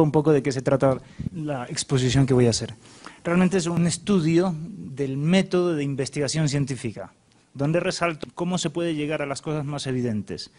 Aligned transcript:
un 0.00 0.12
poco 0.12 0.32
de 0.32 0.44
qué 0.44 0.52
se 0.52 0.62
trata 0.62 0.98
la 1.34 1.64
exposición 1.64 2.24
que 2.24 2.34
voy 2.34 2.46
a 2.46 2.50
hacer. 2.50 2.76
Realmente 3.24 3.58
es 3.58 3.66
un 3.66 3.88
estudio 3.88 4.54
del 4.56 5.16
método 5.16 5.74
de 5.74 5.82
investigación 5.82 6.48
científica, 6.48 7.12
donde 7.52 7.80
resalto 7.80 8.28
cómo 8.36 8.58
se 8.58 8.70
puede 8.70 8.94
llegar 8.94 9.22
a 9.22 9.26
las 9.26 9.42
cosas 9.42 9.64
más 9.64 9.88
evidentes. 9.88 10.52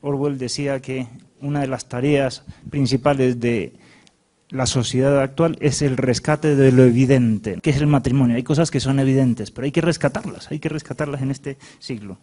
Orwell 0.00 0.38
decía 0.38 0.80
que 0.80 1.08
una 1.40 1.60
de 1.60 1.66
las 1.66 1.88
tareas 1.88 2.44
principales 2.70 3.40
de 3.40 3.72
la 4.48 4.64
sociedad 4.64 5.20
actual 5.20 5.58
es 5.60 5.82
el 5.82 5.96
rescate 5.96 6.54
de 6.54 6.70
lo 6.70 6.84
evidente, 6.84 7.58
que 7.60 7.70
es 7.70 7.78
el 7.78 7.88
matrimonio. 7.88 8.36
Hay 8.36 8.44
cosas 8.44 8.70
que 8.70 8.78
son 8.78 9.00
evidentes, 9.00 9.50
pero 9.50 9.64
hay 9.64 9.72
que 9.72 9.80
rescatarlas, 9.80 10.52
hay 10.52 10.60
que 10.60 10.68
rescatarlas 10.68 11.20
en 11.20 11.32
este 11.32 11.58
siglo. 11.80 12.18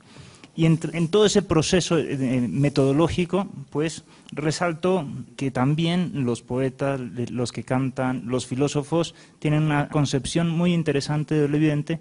Y 0.58 0.66
en, 0.66 0.78
todo 1.10 1.26
ese 1.26 1.42
proceso 1.42 1.98
eh, 1.98 2.48
metodológico, 2.50 3.48
pues 3.72 4.04
resalto 4.32 5.06
que 5.36 5.52
también 5.52 6.24
los 6.24 6.42
poetas, 6.42 7.00
los 7.30 7.52
que 7.52 7.64
cantan, 7.64 8.24
los 8.26 8.48
filósofos, 8.48 9.16
tienen 9.40 9.64
una 9.64 9.90
concepción 9.90 10.50
muy 10.50 10.74
interesante 10.74 11.36
de 11.36 11.50
lo 11.50 11.58
evidente. 11.58 12.00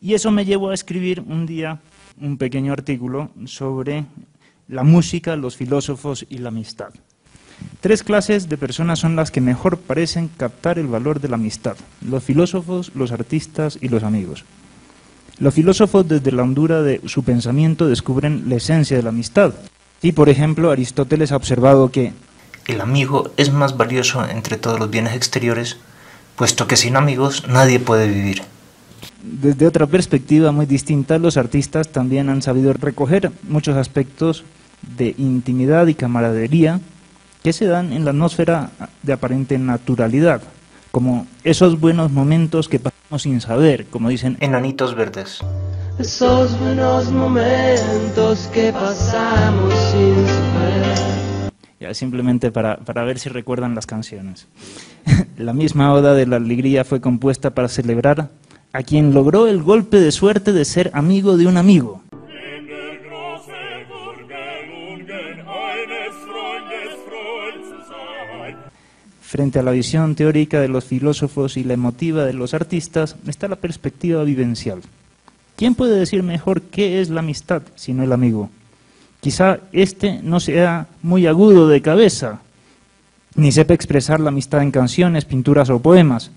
Y 0.00 0.14
eso 0.14 0.30
me 0.30 0.44
llevó 0.44 0.70
a 0.70 0.74
escribir 0.74 1.20
un 1.20 1.46
día 1.46 1.80
un 2.20 2.38
pequeño 2.38 2.72
artículo 2.72 3.30
sobre 3.44 4.04
la 4.68 4.84
música, 4.84 5.34
los 5.34 5.56
filósofos 5.56 6.26
y 6.28 6.38
la 6.38 6.48
amistad. 6.48 6.90
Tres 7.80 8.02
clases 8.02 8.48
de 8.48 8.56
personas 8.56 8.98
son 8.98 9.16
las 9.16 9.30
que 9.30 9.40
mejor 9.40 9.78
parecen 9.78 10.28
captar 10.28 10.78
el 10.78 10.86
valor 10.86 11.20
de 11.20 11.28
la 11.28 11.36
amistad, 11.36 11.76
los 12.06 12.22
filósofos, 12.22 12.92
los 12.94 13.12
artistas 13.12 13.78
y 13.80 13.88
los 13.88 14.02
amigos. 14.02 14.44
Los 15.38 15.52
filósofos 15.52 16.08
desde 16.08 16.32
la 16.32 16.42
hondura 16.42 16.82
de 16.82 17.02
su 17.06 17.22
pensamiento 17.22 17.88
descubren 17.88 18.44
la 18.48 18.56
esencia 18.56 18.96
de 18.96 19.02
la 19.02 19.10
amistad. 19.10 19.52
Y, 20.00 20.12
por 20.12 20.30
ejemplo, 20.30 20.70
Aristóteles 20.70 21.30
ha 21.30 21.36
observado 21.36 21.90
que 21.90 22.14
el 22.66 22.80
amigo 22.80 23.30
es 23.36 23.52
más 23.52 23.76
valioso 23.76 24.26
entre 24.26 24.56
todos 24.56 24.80
los 24.80 24.90
bienes 24.90 25.14
exteriores, 25.14 25.76
puesto 26.36 26.66
que 26.66 26.76
sin 26.76 26.96
amigos 26.96 27.44
nadie 27.48 27.78
puede 27.78 28.08
vivir. 28.08 28.42
Desde 29.22 29.66
otra 29.66 29.86
perspectiva 29.86 30.52
muy 30.52 30.64
distinta, 30.64 31.18
los 31.18 31.36
artistas 31.36 31.88
también 31.88 32.30
han 32.30 32.40
sabido 32.42 32.72
recoger 32.72 33.30
muchos 33.48 33.76
aspectos 33.76 34.44
de 34.96 35.14
intimidad 35.18 35.86
y 35.86 35.94
camaradería 35.94 36.80
que 37.42 37.52
se 37.52 37.66
dan 37.66 37.92
en 37.92 38.04
la 38.04 38.10
atmósfera 38.10 38.70
de 39.02 39.12
aparente 39.12 39.58
naturalidad, 39.58 40.42
como 40.96 41.26
esos 41.44 41.78
buenos 41.78 42.10
momentos 42.10 42.70
que 42.70 42.78
pasamos 42.78 43.20
sin 43.20 43.42
saber, 43.42 43.84
como 43.84 44.08
dicen 44.08 44.38
enanitos 44.40 44.94
verdes. 44.94 45.40
Esos 45.98 46.58
buenos 46.58 47.12
momentos 47.12 48.48
que 48.50 48.72
pasamos 48.72 49.74
sin 49.92 50.14
saber. 50.26 51.50
Ya, 51.78 51.92
simplemente 51.92 52.50
para, 52.50 52.78
para 52.78 53.04
ver 53.04 53.18
si 53.18 53.28
recuerdan 53.28 53.74
las 53.74 53.84
canciones. 53.84 54.48
la 55.36 55.52
misma 55.52 55.92
oda 55.92 56.14
de 56.14 56.24
la 56.24 56.36
alegría 56.36 56.82
fue 56.82 57.02
compuesta 57.02 57.50
para 57.50 57.68
celebrar 57.68 58.30
a 58.72 58.82
quien 58.82 59.12
logró 59.12 59.48
el 59.48 59.62
golpe 59.62 60.00
de 60.00 60.10
suerte 60.10 60.54
de 60.54 60.64
ser 60.64 60.90
amigo 60.94 61.36
de 61.36 61.46
un 61.46 61.58
amigo. 61.58 62.00
Frente 69.26 69.58
a 69.58 69.62
la 69.64 69.72
visión 69.72 70.14
teórica 70.14 70.60
de 70.60 70.68
los 70.68 70.84
filósofos 70.84 71.56
y 71.56 71.64
la 71.64 71.74
emotiva 71.74 72.24
de 72.24 72.32
los 72.32 72.54
artistas 72.54 73.16
está 73.26 73.48
la 73.48 73.56
perspectiva 73.56 74.22
vivencial. 74.22 74.82
¿Quién 75.56 75.74
puede 75.74 75.98
decir 75.98 76.22
mejor 76.22 76.62
qué 76.62 77.00
es 77.00 77.10
la 77.10 77.20
amistad 77.20 77.62
sino 77.74 78.04
el 78.04 78.12
amigo? 78.12 78.50
Quizá 79.20 79.58
éste 79.72 80.20
no 80.22 80.38
sea 80.38 80.86
muy 81.02 81.26
agudo 81.26 81.66
de 81.66 81.82
cabeza, 81.82 82.40
ni 83.34 83.50
sepa 83.50 83.74
expresar 83.74 84.20
la 84.20 84.28
amistad 84.28 84.62
en 84.62 84.70
canciones, 84.70 85.24
pinturas 85.24 85.70
o 85.70 85.80
poemas, 85.80 86.30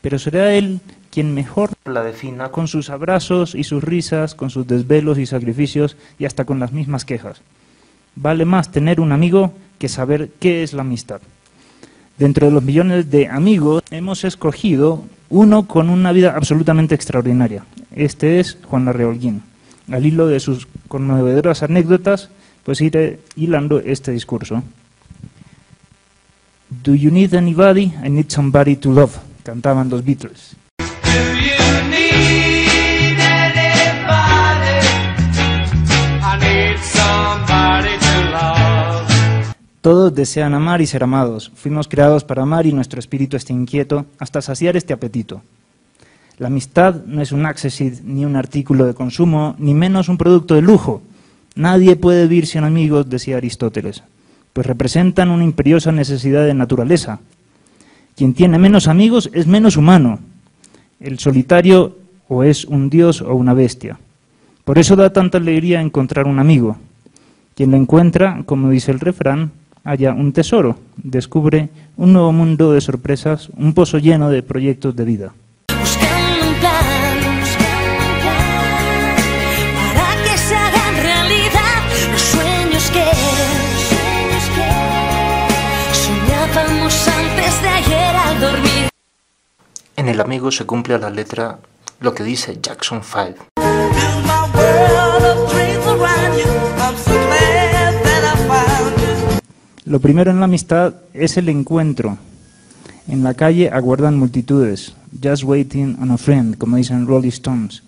pero 0.00 0.16
será 0.20 0.54
él 0.54 0.78
quien 1.10 1.34
mejor 1.34 1.70
la 1.84 2.04
defina 2.04 2.50
con 2.50 2.68
sus 2.68 2.90
abrazos 2.90 3.56
y 3.56 3.64
sus 3.64 3.82
risas, 3.82 4.36
con 4.36 4.50
sus 4.50 4.68
desvelos 4.68 5.18
y 5.18 5.26
sacrificios 5.26 5.96
y 6.16 6.26
hasta 6.26 6.44
con 6.44 6.60
las 6.60 6.70
mismas 6.70 7.04
quejas. 7.04 7.40
Vale 8.14 8.44
más 8.44 8.70
tener 8.70 9.00
un 9.00 9.10
amigo 9.10 9.52
que 9.80 9.88
saber 9.88 10.30
qué 10.38 10.62
es 10.62 10.74
la 10.74 10.82
amistad. 10.82 11.20
Dentro 12.18 12.46
de 12.46 12.52
los 12.52 12.62
millones 12.62 13.10
de 13.10 13.28
amigos 13.28 13.82
hemos 13.90 14.24
escogido 14.24 15.04
uno 15.28 15.66
con 15.66 15.90
una 15.90 16.12
vida 16.12 16.34
absolutamente 16.34 16.94
extraordinaria. 16.94 17.64
Este 17.94 18.40
es 18.40 18.56
Juan 18.64 18.86
Larreolguín. 18.86 19.42
Al 19.92 20.06
hilo 20.06 20.26
de 20.26 20.40
sus 20.40 20.66
conmovedoras 20.88 21.62
anécdotas, 21.62 22.30
pues 22.64 22.80
iré 22.80 23.20
hilando 23.36 23.80
este 23.80 24.12
discurso. 24.12 24.62
Do 26.82 26.94
you 26.94 27.10
need 27.10 27.34
anybody? 27.34 27.92
I 28.02 28.08
need 28.08 28.30
somebody 28.30 28.76
to 28.76 28.92
love, 28.92 29.16
cantaban 29.44 29.90
los 29.90 30.02
Beatles. 30.02 30.56
Todos 39.86 40.12
desean 40.12 40.52
amar 40.52 40.80
y 40.80 40.86
ser 40.88 41.04
amados. 41.04 41.52
Fuimos 41.54 41.86
creados 41.86 42.24
para 42.24 42.42
amar 42.42 42.66
y 42.66 42.72
nuestro 42.72 42.98
espíritu 42.98 43.36
está 43.36 43.52
inquieto 43.52 44.04
hasta 44.18 44.42
saciar 44.42 44.76
este 44.76 44.92
apetito. 44.92 45.42
La 46.38 46.48
amistad 46.48 47.04
no 47.06 47.22
es 47.22 47.30
un 47.30 47.46
accessit 47.46 48.00
ni 48.02 48.24
un 48.24 48.34
artículo 48.34 48.84
de 48.84 48.94
consumo, 48.94 49.54
ni 49.60 49.74
menos 49.74 50.08
un 50.08 50.18
producto 50.18 50.56
de 50.56 50.62
lujo. 50.62 51.02
Nadie 51.54 51.94
puede 51.94 52.26
vivir 52.26 52.48
sin 52.48 52.64
amigos, 52.64 53.08
decía 53.08 53.36
Aristóteles, 53.36 54.02
pues 54.52 54.66
representan 54.66 55.30
una 55.30 55.44
imperiosa 55.44 55.92
necesidad 55.92 56.44
de 56.44 56.54
naturaleza. 56.54 57.20
Quien 58.16 58.34
tiene 58.34 58.58
menos 58.58 58.88
amigos 58.88 59.30
es 59.34 59.46
menos 59.46 59.76
humano. 59.76 60.18
El 60.98 61.20
solitario 61.20 61.96
o 62.26 62.42
es 62.42 62.64
un 62.64 62.90
dios 62.90 63.22
o 63.22 63.36
una 63.36 63.54
bestia. 63.54 64.00
Por 64.64 64.80
eso 64.80 64.96
da 64.96 65.12
tanta 65.12 65.38
alegría 65.38 65.80
encontrar 65.80 66.26
un 66.26 66.40
amigo. 66.40 66.76
Quien 67.54 67.70
lo 67.70 67.76
encuentra, 67.76 68.42
como 68.46 68.70
dice 68.70 68.90
el 68.90 68.98
refrán, 68.98 69.52
haya 69.86 70.12
un 70.12 70.32
tesoro, 70.32 70.76
descubre 70.96 71.68
un 71.96 72.12
nuevo 72.12 72.32
mundo 72.32 72.72
de 72.72 72.80
sorpresas, 72.80 73.48
un 73.56 73.72
pozo 73.72 73.98
lleno 73.98 74.30
de 74.30 74.42
proyectos 74.42 74.96
de 74.96 75.04
vida. 75.04 75.32
En 89.96 90.08
el 90.08 90.20
amigo 90.20 90.50
se 90.50 90.66
cumple 90.66 90.94
a 90.94 90.98
la 90.98 91.10
letra 91.10 91.58
lo 92.00 92.12
que 92.12 92.22
dice 92.22 92.58
Jackson 92.60 93.02
5. 93.02 93.55
Lo 99.86 100.00
primero 100.00 100.32
en 100.32 100.40
la 100.40 100.46
amistad 100.46 100.94
es 101.14 101.36
el 101.36 101.48
encuentro. 101.48 102.18
En 103.06 103.22
la 103.22 103.34
calle 103.34 103.70
aguardan 103.70 104.18
multitudes. 104.18 104.94
Just 105.22 105.44
waiting 105.44 105.96
on 106.02 106.10
a 106.10 106.18
friend, 106.18 106.58
como 106.58 106.76
dicen 106.76 107.06
Rolling 107.06 107.28
Stones. 107.28 107.84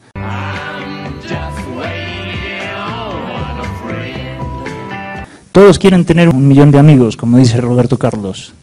Todos 5.51 5.81
quieren 5.81 6.05
tener 6.05 6.29
un 6.29 6.47
millón 6.47 6.71
de 6.71 6.79
amigos, 6.79 7.17
como 7.17 7.37
dice 7.37 7.61
Roberto 7.61 7.99
Carlos. 7.99 8.55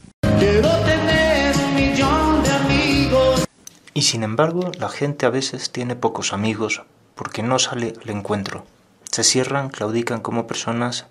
Y 3.94 4.02
sin 4.04 4.24
embargo, 4.24 4.72
la 4.80 4.88
gente 4.88 5.26
a 5.26 5.30
veces 5.30 5.74
tiene 5.74 5.98
pocos 5.98 6.32
amigos 6.32 6.84
porque 7.16 7.44
no 7.44 7.60
sale 7.60 7.96
al 8.02 8.10
encuentro. 8.12 8.66
Se 9.12 9.26
cierran, 9.26 9.68
claudican 9.68 10.22
como 10.22 10.48
personas 10.48 11.08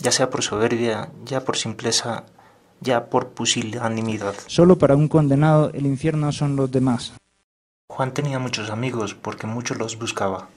ya 0.00 0.12
sea 0.12 0.30
por 0.30 0.42
soberbia, 0.42 1.10
ya 1.24 1.44
por 1.44 1.56
simpleza, 1.56 2.24
ya 2.80 3.06
por 3.06 3.28
pusilanimidad. 3.28 4.34
Solo 4.46 4.78
para 4.78 4.96
un 4.96 5.08
condenado 5.08 5.70
el 5.74 5.86
infierno 5.86 6.32
son 6.32 6.56
los 6.56 6.70
demás. 6.70 7.12
Juan 7.88 8.14
tenía 8.14 8.38
muchos 8.38 8.70
amigos 8.70 9.14
porque 9.14 9.46
muchos 9.46 9.76
los 9.76 9.98
buscaba. 9.98 10.48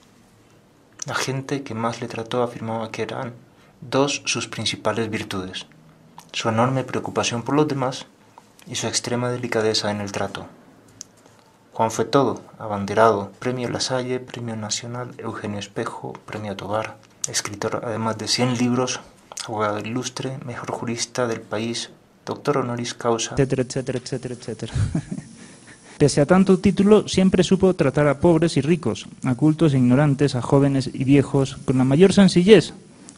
La 1.06 1.14
gente 1.14 1.62
que 1.62 1.74
más 1.74 2.00
le 2.00 2.08
trató 2.08 2.42
afirmaba 2.42 2.90
que 2.90 3.02
eran 3.02 3.34
dos 3.80 4.22
sus 4.24 4.48
principales 4.48 5.10
virtudes, 5.10 5.66
su 6.32 6.48
enorme 6.48 6.84
preocupación 6.84 7.42
por 7.42 7.54
los 7.54 7.68
demás 7.68 8.06
y 8.66 8.76
su 8.76 8.86
extrema 8.86 9.30
delicadeza 9.30 9.90
en 9.90 10.00
el 10.00 10.12
trato. 10.12 10.46
Juan 11.74 11.90
fue 11.90 12.04
todo, 12.04 12.40
abanderado, 12.58 13.32
premio 13.40 13.68
La 13.68 13.80
Salle, 13.80 14.20
premio 14.20 14.56
nacional 14.56 15.12
Eugenio 15.18 15.58
Espejo, 15.58 16.12
premio 16.24 16.56
Tobar, 16.56 16.96
escritor 17.28 17.82
además 17.84 18.16
de 18.16 18.28
100 18.28 18.58
libros, 18.58 19.00
abogado 19.48 19.78
ilustre, 19.80 20.38
mejor 20.44 20.70
jurista 20.70 21.26
del 21.26 21.40
país, 21.40 21.90
doctor 22.24 22.58
honoris 22.58 22.94
causa, 22.94 23.34
etcétera, 23.34 23.62
etcétera, 23.62 23.98
etcétera, 23.98 24.34
etcétera. 24.34 24.72
Pese 25.98 26.20
a 26.20 26.26
tanto 26.26 26.58
título, 26.58 27.06
siempre 27.06 27.44
supo 27.44 27.74
tratar 27.74 28.08
a 28.08 28.18
pobres 28.18 28.56
y 28.56 28.60
ricos, 28.60 29.06
a 29.22 29.34
cultos 29.36 29.74
e 29.74 29.78
ignorantes, 29.78 30.34
a 30.34 30.42
jóvenes 30.42 30.90
y 30.92 31.04
viejos, 31.04 31.56
con 31.64 31.78
la 31.78 31.84
mayor 31.84 32.12
sencillez, 32.12 32.74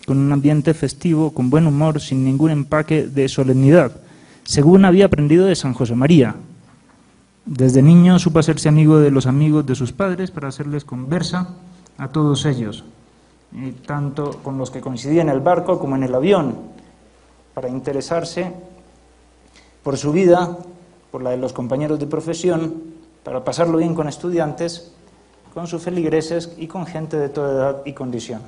con 0.06 0.18
un 0.18 0.30
ambiente 0.32 0.74
festivo, 0.74 1.32
con 1.32 1.48
buen 1.48 1.66
humor, 1.66 2.00
sin 2.00 2.24
ningún 2.24 2.50
empaque 2.50 3.06
de 3.06 3.28
solemnidad, 3.28 3.92
según 4.44 4.84
había 4.84 5.06
aprendido 5.06 5.46
de 5.46 5.56
San 5.56 5.72
José 5.72 5.94
María. 5.94 6.36
Desde 7.46 7.80
niño 7.80 8.18
supo 8.18 8.40
hacerse 8.40 8.68
amigo 8.68 8.98
de 8.98 9.10
los 9.10 9.26
amigos 9.26 9.64
de 9.64 9.74
sus 9.74 9.92
padres 9.92 10.30
para 10.30 10.48
hacerles 10.48 10.84
conversa 10.84 11.48
a 11.96 12.08
todos 12.08 12.44
ellos, 12.44 12.84
y 13.56 13.72
tanto 13.72 14.38
con 14.42 14.58
los 14.58 14.70
que 14.70 14.80
coincidía 14.80 15.22
en 15.22 15.30
el 15.30 15.40
barco 15.40 15.78
como 15.78 15.96
en 15.96 16.02
el 16.02 16.14
avión, 16.14 16.54
para 17.54 17.70
interesarse 17.70 18.52
por 19.82 19.96
su 19.96 20.12
vida, 20.12 20.58
por 21.10 21.22
la 21.22 21.30
de 21.30 21.38
los 21.38 21.54
compañeros 21.54 21.98
de 21.98 22.06
profesión, 22.06 22.82
para 23.24 23.44
pasarlo 23.44 23.78
bien 23.78 23.94
con 23.94 24.08
estudiantes, 24.08 24.92
con 25.54 25.66
sus 25.66 25.82
feligreses 25.82 26.52
y 26.58 26.66
con 26.66 26.84
gente 26.84 27.16
de 27.16 27.30
toda 27.30 27.52
edad 27.52 27.82
y 27.86 27.94
condición. 27.94 28.42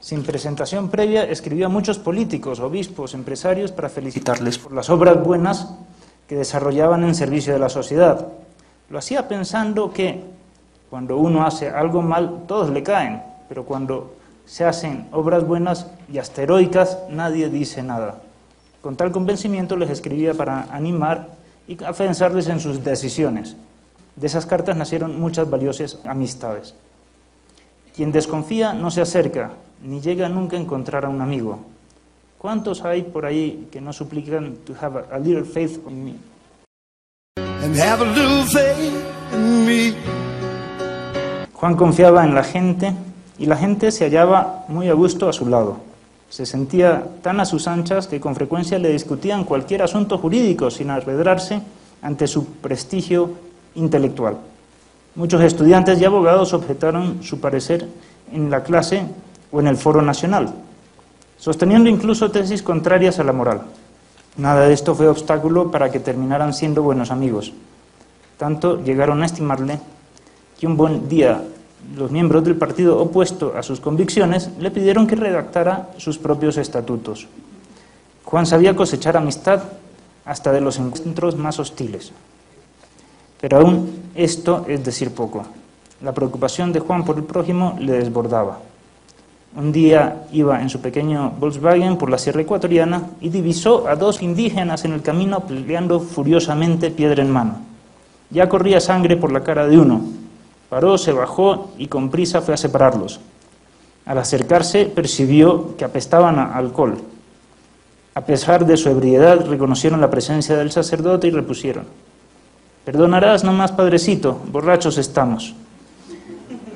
Sin 0.00 0.22
presentación 0.24 0.88
previa, 0.88 1.24
escribió 1.24 1.66
a 1.66 1.68
muchos 1.68 1.98
políticos, 1.98 2.60
obispos, 2.60 3.12
empresarios 3.12 3.72
para 3.72 3.90
felicitarles 3.90 4.58
por 4.58 4.72
las 4.72 4.88
obras 4.88 5.22
buenas 5.22 5.74
que 6.26 6.34
desarrollaban 6.34 7.04
en 7.04 7.14
servicio 7.14 7.52
de 7.52 7.58
la 7.58 7.68
sociedad. 7.68 8.26
Lo 8.88 8.98
hacía 8.98 9.28
pensando 9.28 9.92
que 9.92 10.31
cuando 10.92 11.16
uno 11.16 11.46
hace 11.46 11.70
algo 11.70 12.02
mal, 12.02 12.42
todos 12.46 12.68
le 12.68 12.82
caen, 12.82 13.22
pero 13.48 13.64
cuando 13.64 14.14
se 14.44 14.66
hacen 14.66 15.08
obras 15.10 15.42
buenas 15.42 15.86
y 16.12 16.18
hasta 16.18 16.42
heroicas, 16.42 16.98
nadie 17.08 17.48
dice 17.48 17.82
nada. 17.82 18.20
Con 18.82 18.96
tal 18.96 19.10
convencimiento 19.10 19.74
les 19.78 19.88
escribía 19.88 20.34
para 20.34 20.64
animar 20.64 21.28
y 21.66 21.82
afianzarles 21.82 22.48
en 22.48 22.60
sus 22.60 22.84
decisiones. 22.84 23.56
De 24.16 24.26
esas 24.26 24.44
cartas 24.44 24.76
nacieron 24.76 25.18
muchas 25.18 25.48
valiosas 25.48 25.98
amistades. 26.04 26.74
Quien 27.96 28.12
desconfía 28.12 28.74
no 28.74 28.90
se 28.90 29.00
acerca, 29.00 29.52
ni 29.82 30.02
llega 30.02 30.28
nunca 30.28 30.58
a 30.58 30.60
encontrar 30.60 31.06
a 31.06 31.08
un 31.08 31.22
amigo. 31.22 31.60
¿Cuántos 32.36 32.84
hay 32.84 33.00
por 33.00 33.24
ahí 33.24 33.66
que 33.72 33.80
no 33.80 33.94
suplican 33.94 34.56
to 34.66 34.74
have 34.78 35.06
a, 35.10 35.18
little 35.18 35.44
faith 35.44 35.80
in 35.88 36.04
me? 36.04 36.16
and 37.38 37.74
have 37.76 38.02
a 38.02 38.04
little 38.04 38.44
faith 38.44 39.32
in 39.32 39.64
me. 39.64 40.21
Juan 41.62 41.76
confiaba 41.76 42.24
en 42.24 42.34
la 42.34 42.42
gente 42.42 42.92
y 43.38 43.46
la 43.46 43.56
gente 43.56 43.92
se 43.92 44.02
hallaba 44.04 44.64
muy 44.66 44.88
a 44.88 44.94
gusto 44.94 45.28
a 45.28 45.32
su 45.32 45.46
lado. 45.46 45.76
Se 46.28 46.44
sentía 46.44 47.06
tan 47.22 47.38
a 47.38 47.44
sus 47.44 47.68
anchas 47.68 48.08
que 48.08 48.18
con 48.18 48.34
frecuencia 48.34 48.80
le 48.80 48.88
discutían 48.88 49.44
cualquier 49.44 49.82
asunto 49.82 50.18
jurídico 50.18 50.72
sin 50.72 50.90
arredrarse 50.90 51.60
ante 52.02 52.26
su 52.26 52.46
prestigio 52.46 53.30
intelectual. 53.76 54.38
Muchos 55.14 55.40
estudiantes 55.42 56.00
y 56.00 56.04
abogados 56.04 56.52
objetaron 56.52 57.22
su 57.22 57.38
parecer 57.38 57.86
en 58.32 58.50
la 58.50 58.64
clase 58.64 59.04
o 59.52 59.60
en 59.60 59.68
el 59.68 59.76
foro 59.76 60.02
nacional, 60.02 60.52
sosteniendo 61.38 61.88
incluso 61.88 62.32
tesis 62.32 62.60
contrarias 62.60 63.20
a 63.20 63.24
la 63.24 63.32
moral. 63.32 63.62
Nada 64.36 64.66
de 64.66 64.74
esto 64.74 64.96
fue 64.96 65.06
obstáculo 65.06 65.70
para 65.70 65.92
que 65.92 66.00
terminaran 66.00 66.54
siendo 66.54 66.82
buenos 66.82 67.12
amigos. 67.12 67.52
Tanto 68.36 68.82
llegaron 68.82 69.22
a 69.22 69.26
estimarle 69.26 69.78
que 70.58 70.66
un 70.66 70.76
buen 70.76 71.08
día 71.08 71.42
los 71.96 72.10
miembros 72.10 72.44
del 72.44 72.56
partido 72.56 72.98
opuesto 72.98 73.54
a 73.56 73.62
sus 73.62 73.80
convicciones 73.80 74.50
le 74.58 74.70
pidieron 74.70 75.06
que 75.06 75.16
redactara 75.16 75.90
sus 75.98 76.18
propios 76.18 76.56
estatutos. 76.56 77.28
Juan 78.24 78.46
sabía 78.46 78.74
cosechar 78.74 79.16
amistad 79.16 79.62
hasta 80.24 80.52
de 80.52 80.60
los 80.60 80.78
encuentros 80.78 81.36
más 81.36 81.58
hostiles. 81.58 82.12
Pero 83.40 83.58
aún 83.58 83.90
esto 84.14 84.64
es 84.68 84.82
decir 84.84 85.12
poco. 85.12 85.44
La 86.02 86.12
preocupación 86.12 86.72
de 86.72 86.80
Juan 86.80 87.04
por 87.04 87.16
el 87.16 87.24
prójimo 87.24 87.76
le 87.78 87.92
desbordaba. 87.92 88.60
Un 89.54 89.70
día 89.70 90.24
iba 90.32 90.62
en 90.62 90.70
su 90.70 90.80
pequeño 90.80 91.32
Volkswagen 91.38 91.98
por 91.98 92.08
la 92.08 92.16
sierra 92.16 92.40
ecuatoriana 92.40 93.10
y 93.20 93.28
divisó 93.28 93.86
a 93.86 93.96
dos 93.96 94.22
indígenas 94.22 94.86
en 94.86 94.94
el 94.94 95.02
camino 95.02 95.40
peleando 95.40 96.00
furiosamente 96.00 96.90
piedra 96.90 97.22
en 97.22 97.30
mano. 97.30 97.56
Ya 98.30 98.48
corría 98.48 98.80
sangre 98.80 99.18
por 99.18 99.30
la 99.30 99.42
cara 99.42 99.66
de 99.66 99.76
uno. 99.76 100.00
Paró, 100.72 100.96
se 100.96 101.12
bajó 101.12 101.68
y 101.76 101.88
con 101.88 102.08
prisa 102.08 102.40
fue 102.40 102.54
a 102.54 102.56
separarlos. 102.56 103.20
Al 104.06 104.16
acercarse 104.16 104.86
percibió 104.86 105.76
que 105.76 105.84
apestaban 105.84 106.38
a 106.38 106.56
alcohol. 106.56 106.96
A 108.14 108.22
pesar 108.22 108.64
de 108.64 108.78
su 108.78 108.88
ebriedad 108.88 109.44
reconocieron 109.44 110.00
la 110.00 110.08
presencia 110.08 110.56
del 110.56 110.72
sacerdote 110.72 111.26
y 111.26 111.30
repusieron. 111.30 111.84
Perdonarás 112.86 113.44
nomás, 113.44 113.70
padrecito, 113.70 114.40
borrachos 114.50 114.96
estamos. 114.96 115.54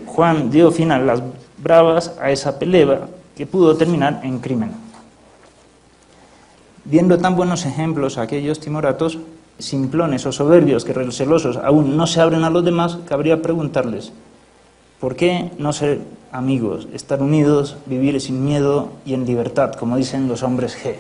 Juan 0.05 0.51
dio 0.51 0.71
fin 0.73 0.93
a 0.93 0.99
las 0.99 1.23
bravas 1.57 2.13
a 2.21 2.31
esa 2.31 2.59
pelea 2.59 3.09
que 3.35 3.47
pudo 3.47 3.79
terminar 3.79 4.21
en 4.25 4.41
crimen. 4.41 4.73
Viendo 6.85 7.17
tan 7.17 7.35
buenos 7.35 7.65
ejemplos 7.65 8.19
aquellos 8.19 8.61
timoratos, 8.61 9.19
simplones 9.59 10.27
o 10.27 10.33
soberbios 10.33 10.85
que 10.85 10.93
recelosos 10.93 11.57
aún 11.57 11.97
no 11.97 12.07
se 12.07 12.21
abren 12.21 12.45
a 12.45 12.51
los 12.51 12.65
demás, 12.65 12.99
cabría 13.09 13.43
preguntarles, 13.43 14.13
¿por 15.01 15.17
qué 15.17 15.51
no 15.59 15.73
ser 15.73 16.01
amigos, 16.33 16.89
estar 16.93 17.23
unidos, 17.23 17.77
vivir 17.87 18.21
sin 18.21 18.45
miedo 18.45 18.91
y 19.05 19.15
en 19.15 19.25
libertad, 19.27 19.73
como 19.73 19.97
dicen 19.97 20.29
los 20.29 20.43
hombres 20.43 20.77
G? 20.77 20.97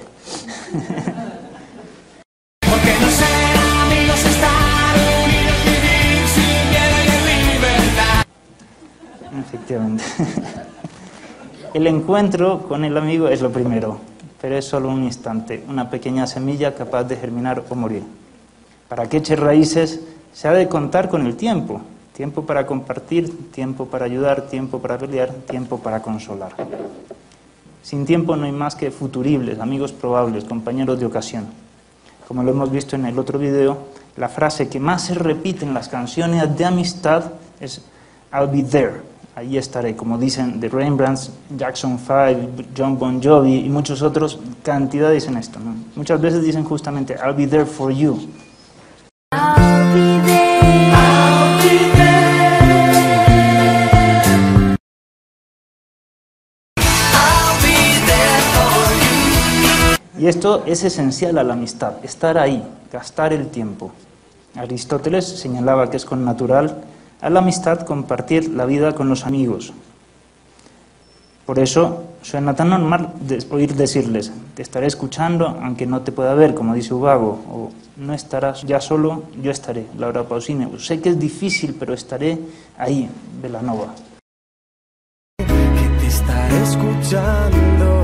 Efectivamente. 9.38 10.05
El 11.75 11.87
encuentro 11.87 12.67
con 12.69 12.87
el 12.87 12.97
amigo 12.97 13.29
es 13.29 13.43
lo 13.43 13.50
primero, 13.50 13.99
pero 14.41 14.56
es 14.56 14.64
solo 14.64 14.88
un 14.88 15.05
instante, 15.05 15.62
una 15.69 15.91
pequeña 15.91 16.26
semilla 16.26 16.75
capaz 16.75 17.05
de 17.05 17.17
germinar 17.17 17.64
o 17.69 17.75
morir. 17.75 18.03
Para 18.88 19.08
que 19.08 19.18
eche 19.18 19.36
raíces 19.36 20.00
se 20.32 20.48
ha 20.48 20.52
de 20.52 20.68
contar 20.68 21.08
con 21.08 21.26
el 21.26 21.36
tiempo, 21.36 21.80
tiempo 22.14 22.46
para 22.46 22.66
compartir, 22.66 23.50
tiempo 23.50 23.86
para 23.86 24.04
ayudar, 24.04 24.42
tiempo 24.48 24.78
para 24.78 24.96
pelear, 24.98 25.30
tiempo 25.48 25.78
para 25.78 26.00
consolar. 26.00 26.52
Sin 27.82 28.04
tiempo 28.04 28.36
no 28.36 28.46
hay 28.46 28.52
más 28.52 28.74
que 28.74 28.90
futuribles, 28.90 29.60
amigos 29.60 29.92
probables, 29.92 30.44
compañeros 30.44 30.98
de 30.98 31.06
ocasión. 31.06 31.46
Como 32.26 32.42
lo 32.42 32.50
hemos 32.50 32.70
visto 32.70 32.96
en 32.96 33.06
el 33.06 33.18
otro 33.18 33.38
video, 33.38 33.78
la 34.16 34.28
frase 34.28 34.68
que 34.68 34.80
más 34.80 35.02
se 35.02 35.14
repite 35.14 35.64
en 35.64 35.74
las 35.74 35.88
canciones 35.88 36.56
de 36.56 36.64
amistad 36.64 37.32
es 37.60 37.82
I'll 38.32 38.48
be 38.48 38.62
there, 38.62 39.02
ahí 39.36 39.58
estaré, 39.58 39.94
como 39.94 40.18
dicen 40.18 40.58
The 40.58 40.68
Rembrandts, 40.68 41.30
Jackson 41.56 41.98
5, 41.98 42.64
John 42.76 42.98
Bon 42.98 43.22
Jovi 43.22 43.60
y 43.60 43.68
muchos 43.68 44.02
otros, 44.02 44.40
cantidad 44.62 45.12
dicen 45.12 45.36
esto. 45.36 45.60
¿no? 45.60 45.74
Muchas 45.94 46.20
veces 46.20 46.42
dicen 46.42 46.64
justamente 46.64 47.14
I'll 47.14 47.34
be 47.34 47.46
there 47.46 47.66
for 47.66 47.92
you. 47.92 48.18
Esto 60.26 60.64
es 60.66 60.82
esencial 60.82 61.38
a 61.38 61.44
la 61.44 61.52
amistad, 61.52 62.04
estar 62.04 62.36
ahí, 62.36 62.60
gastar 62.92 63.32
el 63.32 63.46
tiempo. 63.46 63.92
Aristóteles 64.56 65.24
señalaba 65.24 65.88
que 65.88 65.98
es 65.98 66.04
con 66.04 66.24
natural 66.24 66.82
a 67.20 67.30
la 67.30 67.38
amistad 67.38 67.82
compartir 67.82 68.50
la 68.50 68.66
vida 68.66 68.92
con 68.96 69.08
los 69.08 69.24
amigos. 69.24 69.72
Por 71.46 71.60
eso 71.60 72.02
suena 72.22 72.56
tan 72.56 72.70
normal 72.70 73.12
oír 73.52 73.76
decirles, 73.76 74.32
te 74.56 74.62
estaré 74.62 74.88
escuchando 74.88 75.60
aunque 75.62 75.86
no 75.86 76.02
te 76.02 76.10
pueda 76.10 76.34
ver, 76.34 76.56
como 76.56 76.74
dice 76.74 76.92
Ubago, 76.92 77.38
o 77.48 77.70
no 77.96 78.12
estarás 78.12 78.62
ya 78.62 78.80
solo, 78.80 79.22
yo 79.40 79.52
estaré, 79.52 79.86
Laura 79.96 80.24
Pausini. 80.24 80.66
Sé 80.80 81.00
que 81.00 81.10
es 81.10 81.20
difícil, 81.20 81.76
pero 81.78 81.94
estaré 81.94 82.36
ahí, 82.76 83.08
Velanova. 83.40 83.94
que 85.38 85.44
te 85.46 86.62
escuchando, 86.64 87.95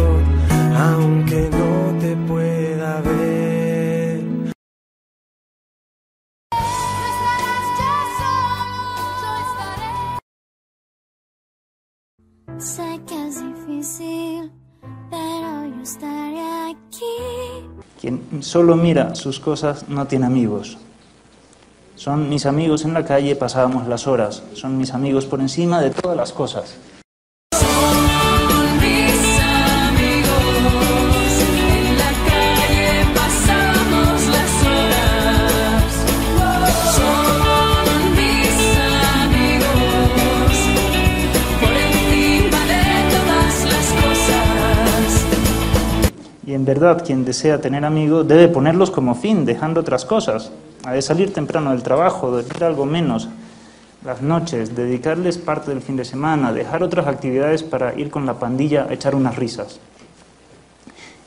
solo 18.43 18.77
mira 18.77 19.15
sus 19.15 19.41
cosas 19.41 19.89
no 19.89 20.07
tiene 20.07 20.27
amigos. 20.27 20.79
Son 21.97 22.29
mis 22.29 22.47
amigos 22.47 22.85
en 22.85 22.95
la 22.95 23.05
calle, 23.05 23.37
pasábamos 23.37 23.87
las 23.87 24.07
horas. 24.07 24.43
Son 24.55 24.77
mis 24.77 24.93
amigos 24.93 25.27
por 25.27 25.41
encima 25.41 25.81
de 25.81 25.91
todas 25.91 26.17
las 26.17 26.33
cosas. 26.33 26.75
En 46.63 46.67
verdad, 46.67 47.03
quien 47.05 47.25
desea 47.25 47.61
tener 47.61 47.85
amigos 47.85 48.29
debe 48.29 48.47
ponerlos 48.47 48.93
como 48.93 49.17
fin, 49.17 49.45
dejando 49.45 49.81
otras 49.81 50.05
cosas. 50.05 50.53
Ha 50.85 50.93
de 50.93 51.03
salir 51.03 51.33
temprano 51.33 51.73
del 51.73 51.83
trabajo, 51.83 52.31
dormir 52.31 52.63
algo 52.63 52.87
menos, 52.87 53.29
las 54.05 54.23
noches, 54.23 54.77
dedicarles 54.77 55.39
parte 55.39 55.73
del 55.73 55.83
fin 55.83 55.97
de 55.97 56.05
semana, 56.05 56.53
dejar 56.53 56.85
otras 56.85 57.09
actividades 57.09 57.65
para 57.65 57.99
ir 57.99 58.13
con 58.13 58.27
la 58.27 58.39
pandilla 58.39 58.87
a 58.89 58.93
echar 58.93 59.17
unas 59.17 59.35
risas. 59.35 59.81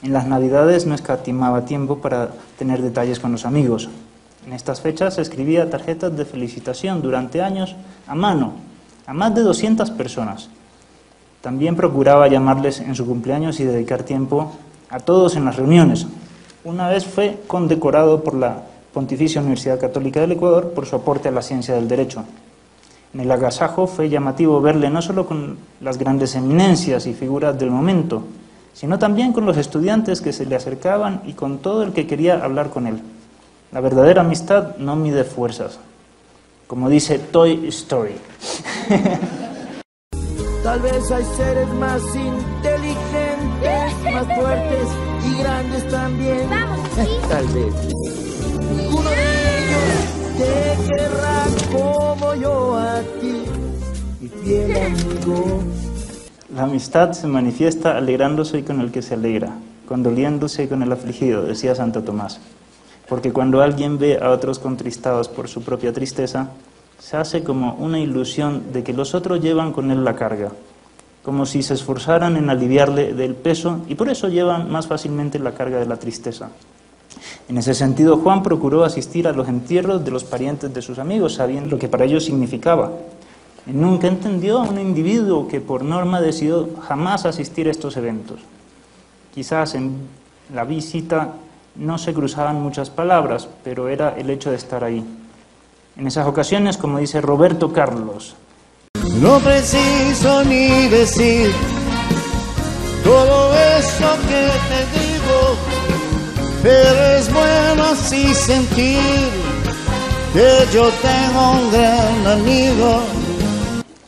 En 0.01 0.13
las 0.13 0.25
navidades 0.25 0.85
no 0.85 0.95
escatimaba 0.95 1.65
tiempo 1.65 1.97
para 1.97 2.29
tener 2.57 2.81
detalles 2.81 3.19
con 3.19 3.33
los 3.33 3.45
amigos. 3.45 3.89
En 4.47 4.53
estas 4.53 4.79
fechas 4.79 5.17
escribía 5.17 5.69
tarjetas 5.69 6.15
de 6.15 6.23
felicitación 6.23 7.01
durante 7.01 7.41
años 7.41 7.75
a 8.07 8.15
mano, 8.15 8.53
a 9.05 9.13
más 9.13 9.35
de 9.35 9.41
200 9.41 9.91
personas. 9.91 10.49
También 11.41 11.75
procuraba 11.75 12.29
llamarles 12.29 12.79
en 12.79 12.95
su 12.95 13.05
cumpleaños 13.05 13.59
y 13.59 13.65
dedicar 13.65 14.03
tiempo 14.03 14.53
a 14.89 14.99
todos 14.99 15.35
en 15.35 15.45
las 15.45 15.55
reuniones. 15.55 16.07
Una 16.63 16.89
vez 16.89 17.05
fue 17.05 17.39
condecorado 17.47 18.23
por 18.23 18.35
la 18.35 18.63
Pontificia 18.93 19.41
Universidad 19.41 19.79
Católica 19.79 20.21
del 20.21 20.31
Ecuador 20.31 20.71
por 20.71 20.85
su 20.85 20.95
aporte 20.95 21.29
a 21.29 21.31
la 21.31 21.41
ciencia 21.41 21.75
del 21.75 21.87
derecho. 21.87 22.23
En 23.13 23.19
el 23.19 23.31
agasajo 23.31 23.87
fue 23.87 24.09
llamativo 24.09 24.61
verle 24.61 24.89
no 24.89 25.01
solo 25.01 25.25
con 25.25 25.57
las 25.81 25.97
grandes 25.97 26.35
eminencias 26.35 27.05
y 27.05 27.13
figuras 27.13 27.57
del 27.57 27.71
momento, 27.71 28.23
sino 28.73 28.99
también 28.99 29.31
con 29.31 29.45
los 29.45 29.57
estudiantes 29.57 30.21
que 30.21 30.33
se 30.33 30.45
le 30.45 30.55
acercaban 30.55 31.21
y 31.25 31.33
con 31.33 31.59
todo 31.59 31.83
el 31.83 31.93
que 31.93 32.07
quería 32.07 32.43
hablar 32.43 32.69
con 32.69 32.87
él. 32.87 33.01
La 33.71 33.79
verdadera 33.79 34.21
amistad 34.21 34.75
no 34.77 34.95
mide 34.95 35.23
fuerzas, 35.23 35.79
como 36.67 36.89
dice 36.89 37.19
Toy 37.19 37.67
Story. 37.67 38.15
Tal 40.63 40.79
vez 40.79 41.11
hay 41.11 41.23
seres 41.37 41.69
más 41.75 42.01
más 44.11 44.25
fuertes 44.25 44.87
y 45.25 45.39
grandes 45.39 45.87
también. 45.89 46.49
Tal 47.29 47.47
vez. 47.47 47.73
Ninguno 48.77 49.09
de 49.09 49.59
ellos 49.59 50.15
te 50.37 50.95
querrá 50.95 51.45
como 51.71 52.35
yo 52.35 52.75
a 52.75 53.01
ti, 53.19 53.43
mi 54.21 54.27
fiel 54.27 54.75
amigo. 54.77 55.63
La 56.55 56.63
amistad 56.63 57.11
se 57.11 57.27
manifiesta 57.27 57.97
alegrándose 57.97 58.63
con 58.63 58.79
el 58.79 58.91
que 58.91 59.01
se 59.01 59.15
alegra, 59.15 59.57
condoliéndose 59.87 60.69
con 60.69 60.83
el 60.83 60.91
afligido, 60.91 61.43
decía 61.43 61.75
Santo 61.75 62.03
Tomás. 62.03 62.39
Porque 63.09 63.33
cuando 63.33 63.61
alguien 63.61 63.99
ve 63.99 64.19
a 64.21 64.31
otros 64.31 64.59
contristados 64.59 65.27
por 65.27 65.47
su 65.47 65.63
propia 65.63 65.93
tristeza, 65.93 66.49
se 66.97 67.17
hace 67.17 67.43
como 67.43 67.73
una 67.75 67.99
ilusión 67.99 68.71
de 68.73 68.83
que 68.83 68.93
los 68.93 69.13
otros 69.13 69.41
llevan 69.41 69.73
con 69.73 69.91
él 69.91 70.03
la 70.03 70.15
carga, 70.15 70.51
como 71.25 71.47
si 71.47 71.63
se 71.63 71.73
esforzaran 71.73 72.37
en 72.37 72.51
aliviarle 72.51 73.15
del 73.15 73.33
peso 73.33 73.79
y 73.89 73.95
por 73.95 74.09
eso 74.09 74.29
llevan 74.29 74.71
más 74.71 74.85
fácilmente 74.85 75.39
la 75.39 75.55
carga 75.55 75.79
de 75.79 75.87
la 75.87 75.97
tristeza. 75.97 76.51
En 77.49 77.57
ese 77.57 77.73
sentido, 77.73 78.17
Juan 78.17 78.43
procuró 78.43 78.83
asistir 78.83 79.27
a 79.27 79.31
los 79.31 79.47
entierros 79.47 80.05
de 80.05 80.11
los 80.11 80.23
parientes 80.23 80.71
de 80.71 80.83
sus 80.83 80.99
amigos, 80.99 81.33
sabiendo 81.33 81.71
lo 81.71 81.79
que 81.79 81.87
para 81.87 82.05
ellos 82.05 82.25
significaba. 82.25 82.91
Nunca 83.65 84.07
entendió 84.07 84.59
a 84.59 84.69
un 84.69 84.79
individuo 84.79 85.47
que 85.47 85.61
por 85.61 85.83
norma 85.83 86.21
decidió 86.21 86.69
jamás 86.87 87.25
asistir 87.25 87.67
a 87.67 87.71
estos 87.71 87.97
eventos. 87.97 88.41
Quizás 89.33 89.73
en 89.73 89.95
la 90.53 90.63
visita 90.63 91.33
no 91.75 91.97
se 91.97 92.13
cruzaban 92.13 92.61
muchas 92.61 92.91
palabras, 92.91 93.49
pero 93.63 93.89
era 93.89 94.15
el 94.15 94.29
hecho 94.29 94.51
de 94.51 94.57
estar 94.57 94.83
ahí. 94.83 95.03
En 95.97 96.05
esas 96.05 96.27
ocasiones, 96.27 96.77
como 96.77 96.99
dice 96.99 97.19
Roberto 97.19 97.73
Carlos, 97.73 98.35
No 99.21 99.39
preciso 99.39 100.43
ni 100.43 100.89
decir 100.89 101.49
todo 103.03 103.53
eso 103.53 104.09
que 104.27 104.49
te 104.69 104.99
digo, 104.99 105.55
pero 106.61 107.17
es 107.17 107.33
bueno 107.33 107.83
así 107.93 108.33
sentir 108.33 108.99
que 110.33 110.49
yo 110.73 110.89
tengo 111.01 111.51
un 111.51 111.71
gran 111.71 112.39
amigo. 112.39 112.99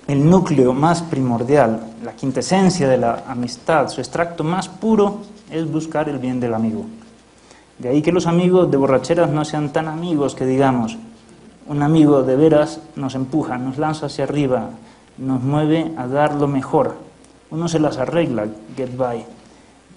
el 0.07 0.29
núcleo 0.29 0.73
más 0.73 1.01
primordial, 1.01 1.81
la 2.03 2.13
quintesencia 2.13 2.87
de 2.87 2.97
la 2.97 3.23
amistad, 3.27 3.89
su 3.89 4.01
extracto 4.01 4.43
más 4.43 4.67
puro 4.67 5.19
es 5.49 5.69
buscar 5.69 6.09
el 6.09 6.17
bien 6.17 6.39
del 6.39 6.53
amigo. 6.53 6.85
De 7.77 7.89
ahí 7.89 8.01
que 8.01 8.11
los 8.11 8.25
amigos 8.25 8.69
de 8.71 8.77
borracheras 8.77 9.29
no 9.29 9.45
sean 9.45 9.71
tan 9.71 9.87
amigos 9.87 10.35
que 10.35 10.45
digamos, 10.45 10.97
un 11.67 11.81
amigo 11.81 12.23
de 12.23 12.35
veras 12.35 12.79
nos 12.95 13.15
empuja, 13.15 13.57
nos 13.57 13.77
lanza 13.77 14.07
hacia 14.07 14.23
arriba, 14.23 14.69
nos 15.17 15.41
mueve 15.41 15.91
a 15.97 16.07
dar 16.07 16.35
lo 16.35 16.47
mejor. 16.47 16.95
Uno 17.49 17.67
se 17.67 17.79
las 17.79 17.97
arregla, 17.97 18.45
get 18.75 18.95
by, 18.97 19.25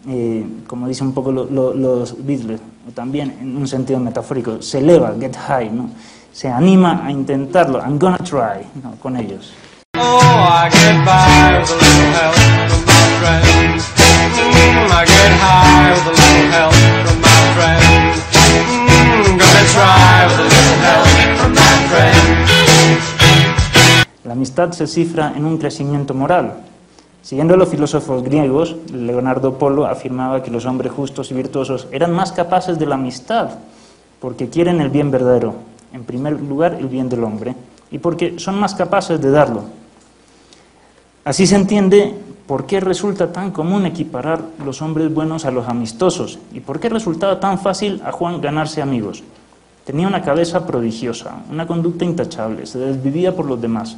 eh, 0.09 0.47
como 0.67 0.89
dicen 0.89 1.09
un 1.09 1.15
poco 1.15 1.33
lo- 1.33 1.45
lo- 1.47 1.75
los 1.75 2.25
Beatles, 2.25 2.61
o 2.89 2.93
también 2.93 3.37
en 3.41 3.57
un 3.57 3.67
sentido 3.69 3.99
metafórico, 4.01 4.63
se 4.63 4.79
eleva, 4.79 5.13
get 5.19 5.37
high, 5.37 5.71
¿no? 5.71 5.91
se 6.33 6.49
anima 6.49 7.03
a 7.05 7.11
intentarlo, 7.11 7.81
I'm 7.81 7.99
gonna 7.99 8.19
try, 8.19 8.65
¿no? 8.83 8.93
con 9.03 9.17
ellos. 9.17 9.53
Oh, 9.99 10.21
I 10.21 10.71
get 10.71 11.05
by 11.05 11.59
with 11.59 11.71
a 11.71 11.75
little 11.75 12.13
help 12.15 12.35
from 12.71 12.85
my 12.87 13.03
friends. 13.19 13.85
Mm, 13.99 14.91
I 14.91 15.05
get 15.05 15.33
high 15.43 15.91
with 15.91 16.07
a 16.07 16.11
little 16.11 16.51
help 16.53 16.73
from 17.05 17.21
my 17.21 17.43
friends. 17.57 18.17
Mm, 18.71 19.39
gonna 19.39 19.65
try 19.75 20.27
with 20.27 20.39
a 20.39 20.45
little 20.45 20.79
help 20.87 21.10
La 24.31 24.35
amistad 24.35 24.71
se 24.71 24.87
cifra 24.87 25.33
en 25.37 25.45
un 25.45 25.59
crecimiento 25.59 26.15
moral. 26.15 26.61
Siguiendo 27.21 27.55
a 27.55 27.57
los 27.57 27.69
filósofos 27.69 28.23
griegos, 28.23 28.77
Leonardo 28.93 29.59
Polo 29.59 29.87
afirmaba 29.87 30.41
que 30.41 30.53
los 30.53 30.67
hombres 30.67 30.93
justos 30.93 31.33
y 31.33 31.35
virtuosos 31.35 31.89
eran 31.91 32.13
más 32.13 32.31
capaces 32.31 32.79
de 32.79 32.87
la 32.87 32.95
amistad, 32.95 33.49
porque 34.21 34.49
quieren 34.49 34.81
el 34.81 34.89
bien 34.89 35.11
verdadero, 35.11 35.55
en 35.93 36.05
primer 36.05 36.41
lugar 36.41 36.75
el 36.75 36.87
bien 36.87 37.09
del 37.09 37.25
hombre, 37.25 37.57
y 37.91 37.99
porque 37.99 38.39
son 38.39 38.61
más 38.61 38.77
capaces 38.77 39.21
de 39.21 39.33
darlo. 39.33 39.65
Así 41.25 41.45
se 41.45 41.57
entiende 41.57 42.15
por 42.47 42.67
qué 42.67 42.79
resulta 42.79 43.33
tan 43.33 43.51
común 43.51 43.85
equiparar 43.85 44.43
los 44.65 44.81
hombres 44.81 45.13
buenos 45.13 45.45
a 45.45 45.51
los 45.51 45.67
amistosos, 45.67 46.39
y 46.53 46.61
por 46.61 46.79
qué 46.79 46.89
resultaba 46.89 47.41
tan 47.41 47.59
fácil 47.59 48.01
a 48.05 48.13
Juan 48.13 48.41
ganarse 48.41 48.81
amigos. 48.81 49.25
Tenía 49.85 50.07
una 50.07 50.23
cabeza 50.23 50.69
prodigiosa, 50.69 51.43
una 51.51 51.67
conducta 51.67 52.05
intachable, 52.05 52.65
se 52.67 52.79
desvivía 52.79 53.35
por 53.35 53.47
los 53.47 53.61
demás. 53.61 53.97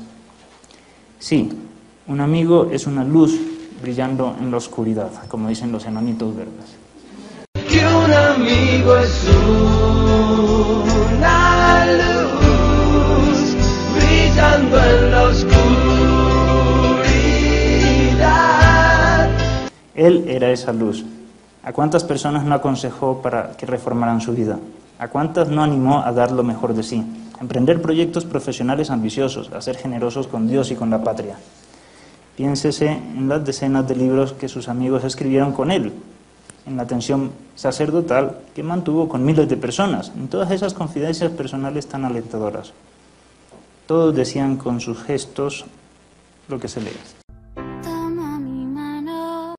Sí, 1.22 1.48
un 2.08 2.20
amigo 2.20 2.68
es 2.72 2.88
una 2.88 3.04
luz 3.04 3.38
brillando 3.80 4.34
en 4.40 4.50
la 4.50 4.56
oscuridad, 4.56 5.08
como 5.28 5.48
dicen 5.48 5.70
los 5.70 5.86
enanitos 5.86 6.34
verdes. 6.34 6.76
Que 7.54 7.78
un 7.78 8.12
amigo 8.12 8.96
es 8.96 9.28
una 11.14 11.86
luz 11.86 13.54
brillando 13.94 14.84
en 14.84 15.10
la 15.12 15.22
oscuridad. 15.22 15.70
Él 19.94 20.24
era 20.26 20.50
esa 20.50 20.72
luz. 20.72 21.04
¿A 21.62 21.72
cuántas 21.72 22.02
personas 22.02 22.42
no 22.42 22.52
aconsejó 22.56 23.22
para 23.22 23.52
que 23.52 23.64
reformaran 23.64 24.20
su 24.20 24.32
vida? 24.32 24.58
¿A 24.98 25.06
cuántas 25.06 25.46
no 25.48 25.62
animó 25.62 26.00
a 26.00 26.10
dar 26.10 26.32
lo 26.32 26.42
mejor 26.42 26.74
de 26.74 26.82
sí? 26.82 27.21
Emprender 27.40 27.82
proyectos 27.82 28.24
profesionales 28.24 28.90
ambiciosos, 28.90 29.50
a 29.52 29.60
ser 29.60 29.76
generosos 29.76 30.26
con 30.26 30.48
Dios 30.48 30.70
y 30.70 30.76
con 30.76 30.90
la 30.90 31.02
patria. 31.02 31.36
Piénsese 32.36 32.88
en 32.88 33.28
las 33.28 33.44
decenas 33.44 33.86
de 33.88 33.96
libros 33.96 34.32
que 34.32 34.48
sus 34.48 34.68
amigos 34.68 35.04
escribieron 35.04 35.52
con 35.52 35.70
él, 35.70 35.92
en 36.66 36.76
la 36.76 36.84
atención 36.84 37.32
sacerdotal 37.56 38.38
que 38.54 38.62
mantuvo 38.62 39.08
con 39.08 39.24
miles 39.24 39.48
de 39.48 39.56
personas, 39.56 40.12
en 40.16 40.28
todas 40.28 40.50
esas 40.50 40.74
confidencias 40.74 41.32
personales 41.32 41.86
tan 41.86 42.04
alentadoras. 42.04 42.72
Todos 43.86 44.14
decían 44.14 44.56
con 44.56 44.80
sus 44.80 45.02
gestos 45.02 45.64
lo 46.48 46.58
que 46.58 46.68
se 46.68 46.80
lee. 46.80 46.90
Toma 47.82 48.38
mi 48.38 48.64
mano. 48.64 49.54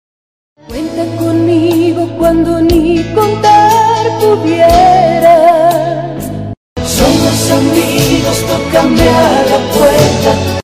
Cuenta 0.67 1.05
conmigo 1.17 2.07
cuando 2.17 2.61
ni 2.61 3.03
contar. 3.13 3.63
Somos 7.43 7.51
amigos, 7.51 8.37
tócame 8.47 9.01
a 9.01 9.45
la 9.49 9.59
puerta. 9.73 10.61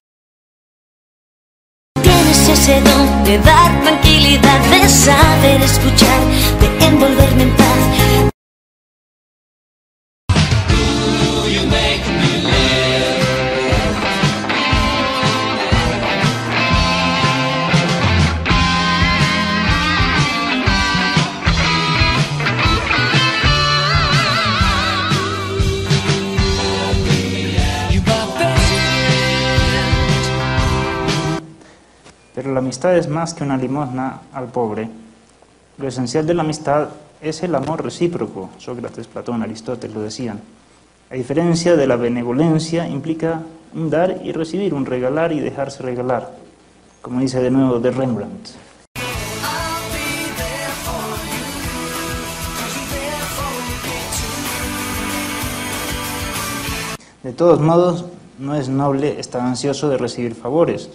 Tienes 2.01 2.49
ese 2.49 2.81
don 2.81 3.23
de 3.25 3.37
dar 3.39 3.81
tranquilidad, 3.83 4.59
de 4.71 4.87
saber 4.87 5.61
escuchar, 5.61 6.21
de 6.61 6.85
envolverme 6.85 7.43
en 7.43 7.58
amistad 32.69 32.95
es 32.97 33.07
más 33.07 33.33
que 33.33 33.43
una 33.43 33.57
limosna 33.57 34.21
al 34.31 34.45
pobre. 34.49 34.87
Lo 35.79 35.87
esencial 35.87 36.27
de 36.27 36.35
la 36.35 36.43
amistad 36.43 36.89
es 37.19 37.41
el 37.41 37.55
amor 37.55 37.83
recíproco. 37.83 38.51
Sócrates, 38.59 39.07
Platón, 39.07 39.41
Aristóteles 39.41 39.95
lo 39.95 40.03
decían. 40.03 40.39
A 41.09 41.15
diferencia 41.15 41.75
de 41.75 41.87
la 41.87 41.95
benevolencia, 41.95 42.87
implica 42.87 43.41
un 43.73 43.89
dar 43.89 44.21
y 44.23 44.33
recibir, 44.33 44.75
un 44.75 44.85
regalar 44.85 45.31
y 45.31 45.39
dejarse 45.39 45.81
regalar, 45.81 46.31
como 47.01 47.21
dice 47.21 47.41
de 47.41 47.49
nuevo 47.49 47.79
de 47.79 47.89
Rembrandt. 47.89 48.49
De 57.23 57.33
todos 57.33 57.59
modos, 57.61 58.05
no 58.37 58.53
es 58.53 58.69
noble 58.69 59.19
estar 59.19 59.41
ansioso 59.41 59.89
de 59.89 59.97
recibir 59.97 60.35
favores, 60.35 60.91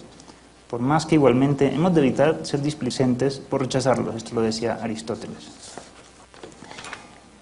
por 0.69 0.81
más 0.81 1.07
que 1.07 1.17
igualmente 1.17 1.73
hemos 1.73 1.95
de 1.95 2.01
evitar 2.01 2.41
ser 2.43 2.63
displicentes 2.63 3.39
por 3.39 3.61
rechazarlos, 3.61 4.15
esto 4.15 4.35
lo 4.35 4.41
decía 4.41 4.79
Aristóteles. 4.83 5.51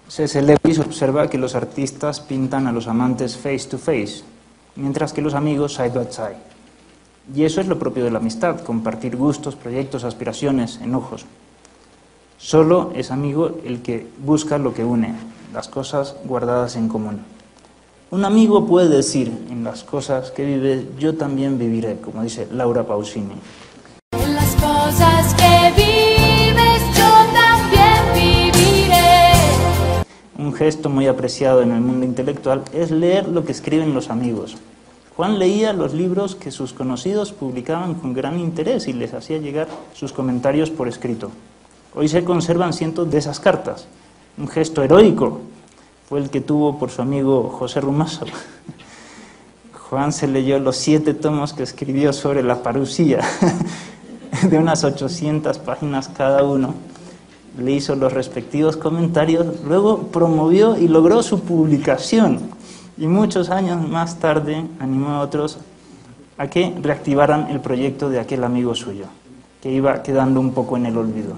C.S. 0.07 0.41
Lewis 0.41 0.77
observa 0.77 1.27
que 1.27 1.39
los 1.39 1.55
artistas 1.55 2.19
pintan 2.19 2.67
a 2.67 2.71
los 2.71 2.87
amantes 2.87 3.35
face 3.35 3.67
to 3.67 3.79
face, 3.79 4.21
mientras 4.75 5.11
que 5.11 5.21
los 5.21 5.33
amigos 5.33 5.73
side 5.73 5.89
by 5.89 6.05
side. 6.11 6.37
Y 7.33 7.43
eso 7.45 7.61
es 7.61 7.67
lo 7.67 7.79
propio 7.79 8.03
de 8.03 8.11
la 8.11 8.19
amistad, 8.19 8.59
compartir 8.61 9.15
gustos, 9.15 9.55
proyectos, 9.55 10.03
aspiraciones, 10.03 10.79
enojos. 10.81 11.25
Solo 12.37 12.91
es 12.93 13.09
amigo 13.09 13.57
el 13.63 13.81
que 13.81 14.05
busca 14.19 14.57
lo 14.57 14.73
que 14.73 14.83
une, 14.83 15.15
las 15.53 15.67
cosas 15.67 16.15
guardadas 16.25 16.75
en 16.75 16.89
común. 16.89 17.32
Un 18.13 18.25
amigo 18.25 18.67
puede 18.67 18.89
decir 18.89 19.31
en 19.49 19.63
las 19.63 19.83
cosas 19.83 20.29
que 20.29 20.45
vive, 20.45 20.87
yo 20.99 21.15
también 21.15 21.57
viviré, 21.57 21.97
como 21.99 22.21
dice 22.21 22.47
Laura 22.51 22.85
Pausini. 22.85 23.33
En 24.11 24.35
las 24.35 24.53
cosas 24.53 25.33
que 25.33 25.71
vives 25.75 26.81
yo 26.95 27.09
también 27.33 28.51
viviré. 28.53 29.31
Un 30.37 30.53
gesto 30.53 30.91
muy 30.91 31.07
apreciado 31.07 31.63
en 31.63 31.71
el 31.71 31.81
mundo 31.81 32.05
intelectual 32.05 32.61
es 32.71 32.91
leer 32.91 33.27
lo 33.27 33.45
que 33.45 33.51
escriben 33.51 33.95
los 33.95 34.11
amigos. 34.11 34.57
Juan 35.15 35.39
leía 35.39 35.73
los 35.73 35.95
libros 35.95 36.35
que 36.35 36.51
sus 36.51 36.71
conocidos 36.71 37.31
publicaban 37.31 37.95
con 37.95 38.13
gran 38.13 38.39
interés 38.39 38.87
y 38.87 38.93
les 38.93 39.15
hacía 39.15 39.39
llegar 39.39 39.67
sus 39.93 40.13
comentarios 40.13 40.69
por 40.69 40.87
escrito. 40.87 41.31
Hoy 41.95 42.07
se 42.09 42.23
conservan 42.23 42.73
cientos 42.73 43.09
de 43.09 43.17
esas 43.17 43.39
cartas. 43.39 43.87
Un 44.37 44.47
gesto 44.47 44.83
heroico 44.83 45.41
fue 46.07 46.19
el 46.19 46.29
que 46.29 46.41
tuvo 46.41 46.77
por 46.77 46.89
su 46.91 47.01
amigo 47.01 47.49
José 47.49 47.81
Rumazo. 47.81 48.25
Juan 49.89 50.11
se 50.11 50.27
leyó 50.27 50.59
los 50.59 50.75
siete 50.75 51.13
tomos 51.13 51.53
que 51.53 51.63
escribió 51.63 52.13
sobre 52.13 52.43
la 52.43 52.63
parusía, 52.63 53.21
de 54.49 54.57
unas 54.57 54.83
800 54.83 55.59
páginas 55.59 56.09
cada 56.09 56.43
uno. 56.43 56.73
Le 57.57 57.71
hizo 57.71 57.95
los 57.95 58.11
respectivos 58.11 58.77
comentarios, 58.77 59.61
luego 59.63 60.07
promovió 60.07 60.77
y 60.77 60.87
logró 60.87 61.21
su 61.21 61.41
publicación. 61.41 62.39
Y 62.97 63.07
muchos 63.07 63.49
años 63.49 63.87
más 63.87 64.17
tarde 64.17 64.65
animó 64.79 65.09
a 65.09 65.21
otros 65.21 65.59
a 66.37 66.47
que 66.47 66.75
reactivaran 66.81 67.49
el 67.51 67.59
proyecto 67.59 68.09
de 68.09 68.19
aquel 68.19 68.43
amigo 68.43 68.73
suyo, 68.73 69.05
que 69.61 69.71
iba 69.71 70.01
quedando 70.01 70.39
un 70.39 70.53
poco 70.53 70.77
en 70.77 70.87
el 70.87 70.97
olvido. 70.97 71.35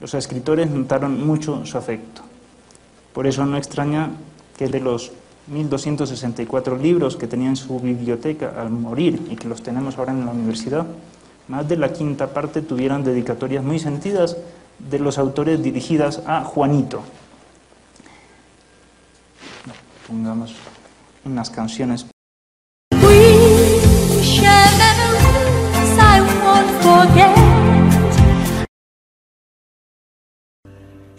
Los 0.00 0.14
escritores 0.14 0.70
notaron 0.70 1.26
mucho 1.26 1.66
su 1.66 1.76
afecto. 1.76 2.22
Por 3.18 3.26
eso 3.26 3.44
no 3.44 3.56
extraña 3.56 4.10
que 4.56 4.68
de 4.68 4.78
los 4.78 5.10
1.264 5.52 6.80
libros 6.80 7.16
que 7.16 7.26
tenía 7.26 7.48
en 7.48 7.56
su 7.56 7.80
biblioteca 7.80 8.54
al 8.56 8.70
morir 8.70 9.26
y 9.28 9.34
que 9.34 9.48
los 9.48 9.60
tenemos 9.60 9.98
ahora 9.98 10.12
en 10.12 10.24
la 10.24 10.30
universidad, 10.30 10.86
más 11.48 11.68
de 11.68 11.76
la 11.78 11.92
quinta 11.92 12.28
parte 12.28 12.62
tuvieran 12.62 13.02
dedicatorias 13.02 13.64
muy 13.64 13.80
sentidas 13.80 14.36
de 14.78 15.00
los 15.00 15.18
autores 15.18 15.60
dirigidas 15.60 16.22
a 16.26 16.44
Juanito. 16.44 17.02
Pongamos 20.06 20.54
unas 21.24 21.50
canciones. 21.50 22.06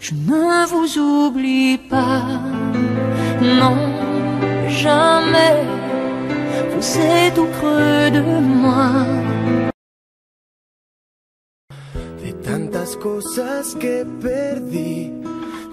Je 0.00 0.14
ne 0.14 0.66
vous 0.66 0.98
oublie 0.98 1.76
pas, 1.76 2.22
non, 3.60 3.76
jamais. 4.68 5.56
Vous 6.72 6.98
êtes 6.98 7.36
au 7.36 7.44
creux 7.58 8.10
de 8.10 8.22
moi. 8.62 9.04
De 12.24 12.30
tantas 12.42 12.96
cosas 12.96 13.74
que 13.74 14.06
perdí, 14.22 15.12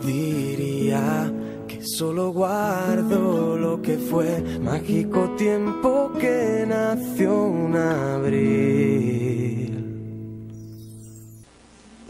diría 0.02 1.32
que 1.70 1.82
solo 1.82 2.34
guardo 2.34 3.58
lo 3.58 3.82
que 3.82 3.98
fue 3.98 4.44
mágico 4.62 5.22
tiempo 5.38 6.12
que 6.20 6.66
nació 6.68 7.46
un 7.46 7.78
abril. 7.78 8.57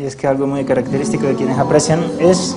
Es 0.07 0.15
que 0.15 0.25
algo 0.25 0.47
muy 0.47 0.63
característico 0.63 1.27
de 1.27 1.35
quienes 1.35 1.59
aprecian 1.59 2.01
es. 2.19 2.55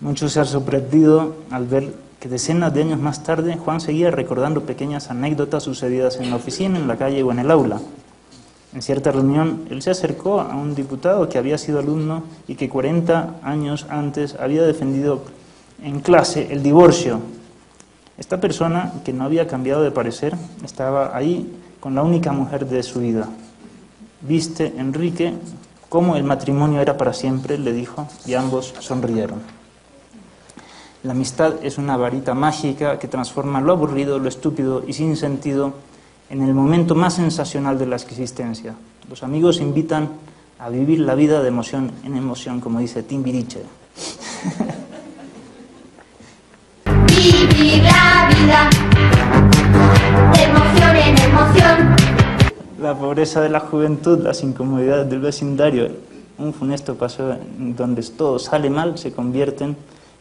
Muchos 0.00 0.32
se 0.32 0.40
han 0.40 0.46
sorprendido 0.46 1.36
al 1.50 1.66
ver 1.66 1.94
que 2.18 2.28
decenas 2.28 2.74
de 2.74 2.82
años 2.82 2.98
más 2.98 3.22
tarde 3.22 3.56
Juan 3.56 3.80
seguía 3.80 4.10
recordando 4.10 4.62
pequeñas 4.62 5.10
anécdotas 5.10 5.62
sucedidas 5.62 6.16
en 6.16 6.30
la 6.30 6.36
oficina, 6.36 6.78
en 6.78 6.88
la 6.88 6.96
calle 6.96 7.22
o 7.22 7.30
en 7.30 7.38
el 7.38 7.50
aula. 7.50 7.80
En 8.74 8.82
cierta 8.82 9.12
reunión, 9.12 9.66
él 9.70 9.82
se 9.82 9.90
acercó 9.90 10.40
a 10.40 10.56
un 10.56 10.74
diputado 10.74 11.28
que 11.28 11.38
había 11.38 11.58
sido 11.58 11.78
alumno 11.78 12.24
y 12.48 12.56
que 12.56 12.68
40 12.68 13.36
años 13.42 13.86
antes 13.88 14.34
había 14.38 14.62
defendido 14.62 15.22
en 15.82 16.00
clase 16.00 16.48
el 16.50 16.62
divorcio. 16.62 17.20
Esta 18.18 18.40
persona, 18.40 18.92
que 19.04 19.12
no 19.12 19.24
había 19.24 19.46
cambiado 19.46 19.82
de 19.82 19.90
parecer, 19.90 20.34
estaba 20.64 21.14
ahí 21.16 21.52
con 21.80 21.94
la 21.94 22.02
única 22.02 22.32
mujer 22.32 22.66
de 22.66 22.82
su 22.82 23.00
vida. 23.00 23.28
Viste, 24.22 24.72
Enrique, 24.78 25.34
cómo 25.88 26.16
el 26.16 26.24
matrimonio 26.24 26.80
era 26.80 26.96
para 26.96 27.12
siempre, 27.12 27.58
le 27.58 27.72
dijo, 27.72 28.08
y 28.24 28.34
ambos 28.34 28.74
sonrieron. 28.80 29.40
La 31.02 31.12
amistad 31.12 31.54
es 31.62 31.78
una 31.78 31.96
varita 31.96 32.34
mágica 32.34 32.98
que 32.98 33.06
transforma 33.06 33.60
lo 33.60 33.72
aburrido, 33.72 34.18
lo 34.18 34.28
estúpido 34.28 34.82
y 34.86 34.94
sin 34.94 35.16
sentido 35.16 35.74
en 36.30 36.42
el 36.42 36.54
momento 36.54 36.94
más 36.94 37.14
sensacional 37.14 37.78
de 37.78 37.86
la 37.86 37.96
existencia. 37.96 38.74
Los 39.08 39.22
amigos 39.22 39.60
invitan 39.60 40.08
a 40.58 40.70
vivir 40.70 41.00
la 41.00 41.14
vida 41.14 41.42
de 41.42 41.48
emoción 41.48 41.92
en 42.02 42.16
emoción, 42.16 42.60
como 42.60 42.80
dice 42.80 43.02
Timbiriche. 43.02 43.62
Vida 47.26 48.28
de 50.32 50.42
emoción 50.44 50.96
en 50.96 51.18
emoción. 51.18 51.96
La 52.80 52.94
pobreza 52.94 53.40
de 53.40 53.48
la 53.48 53.58
juventud, 53.58 54.20
las 54.20 54.44
incomodidades 54.44 55.10
del 55.10 55.20
vecindario, 55.20 55.88
un 56.38 56.54
funesto 56.54 56.94
paso 56.94 57.36
donde 57.58 58.02
todo 58.02 58.38
sale 58.38 58.70
mal, 58.70 58.96
se 58.96 59.12
convierten 59.12 59.76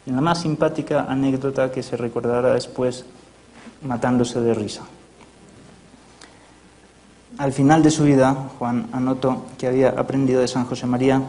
en 0.07 0.15
la 0.15 0.21
más 0.21 0.41
simpática 0.41 1.05
anécdota 1.07 1.71
que 1.71 1.83
se 1.83 1.95
recordará 1.95 2.55
después 2.55 3.05
matándose 3.83 4.41
de 4.41 4.55
risa. 4.55 4.81
Al 7.37 7.53
final 7.53 7.83
de 7.83 7.91
su 7.91 8.03
vida, 8.03 8.35
Juan 8.57 8.87
anotó 8.93 9.45
que 9.59 9.67
había 9.67 9.89
aprendido 9.89 10.41
de 10.41 10.47
San 10.47 10.65
José 10.65 10.87
María 10.87 11.21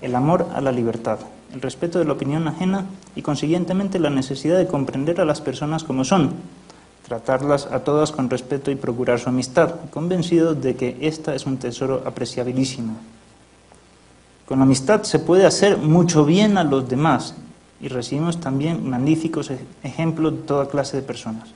el 0.00 0.14
amor 0.14 0.46
a 0.54 0.62
la 0.62 0.72
libertad, 0.72 1.18
el 1.52 1.60
respeto 1.60 1.98
de 1.98 2.04
la 2.04 2.12
opinión 2.12 2.46
ajena 2.48 2.86
y, 3.16 3.22
consiguientemente, 3.22 3.98
la 3.98 4.10
necesidad 4.10 4.58
de 4.58 4.66
comprender 4.66 5.20
a 5.20 5.24
las 5.24 5.40
personas 5.40 5.84
como 5.84 6.04
son, 6.04 6.32
tratarlas 7.06 7.66
a 7.66 7.80
todas 7.80 8.12
con 8.12 8.30
respeto 8.30 8.70
y 8.70 8.76
procurar 8.76 9.18
su 9.18 9.28
amistad, 9.28 9.74
convencido 9.90 10.54
de 10.54 10.76
que 10.76 10.96
esta 11.00 11.34
es 11.34 11.46
un 11.46 11.56
tesoro 11.56 12.02
apreciabilísimo. 12.06 12.96
Con 14.46 14.62
amistad 14.62 15.02
se 15.04 15.18
puede 15.18 15.46
hacer 15.46 15.78
mucho 15.78 16.24
bien 16.24 16.58
a 16.58 16.64
los 16.64 16.88
demás 16.88 17.34
y 17.80 17.88
recibimos 17.88 18.40
también 18.40 18.88
magníficos 18.88 19.50
ej- 19.50 19.58
ejemplos 19.82 20.32
de 20.32 20.42
toda 20.42 20.68
clase 20.68 20.96
de 20.98 21.02
personas. 21.02 21.48